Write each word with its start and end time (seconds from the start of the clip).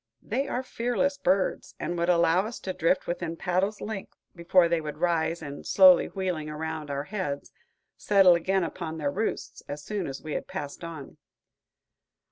They 0.23 0.47
are 0.47 0.63
fearless 0.63 1.19
birds, 1.19 1.75
and 1.79 1.95
would 1.99 2.09
allow 2.09 2.47
us 2.47 2.59
to 2.61 2.73
drift 2.73 3.05
within 3.05 3.37
paddle's 3.37 3.81
length 3.81 4.17
before 4.35 4.67
they 4.67 4.81
would 4.81 4.97
rise 4.97 5.43
and, 5.43 5.63
slowly 5.63 6.07
wheeling 6.07 6.49
around 6.49 6.89
our 6.89 7.03
heads, 7.03 7.51
settle 7.97 8.33
again 8.33 8.63
upon 8.63 8.97
their 8.97 9.11
roosts, 9.11 9.61
as 9.67 9.83
soon 9.83 10.07
as 10.07 10.23
we 10.23 10.33
had 10.33 10.47
passed 10.47 10.83
on. 10.83 11.17